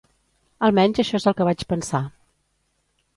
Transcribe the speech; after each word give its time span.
Almenys 0.67 1.01
això 1.03 1.19
és 1.19 1.27
el 1.31 1.37
que 1.41 1.47
vaig 1.49 1.65
pensar. 1.73 2.01